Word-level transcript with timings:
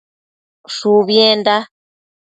Shubienda 0.75 1.57